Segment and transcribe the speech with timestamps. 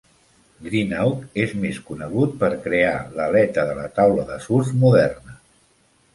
[0.67, 5.39] Greenough és més conegut per crear l'aleta de la taula de surf moderna.